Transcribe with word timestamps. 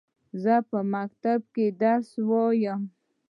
زه 0.43 0.55
په 0.69 0.79
مکتب 0.93 1.39
کښي 1.53 1.67
درس 1.83 2.09
وايم. 2.29 2.81